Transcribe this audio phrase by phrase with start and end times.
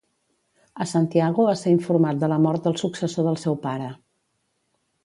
[0.85, 3.93] A Santiago va ser informat de la mort del successor del seu pare.